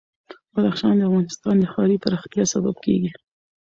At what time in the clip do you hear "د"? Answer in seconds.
0.97-1.01, 1.59-1.63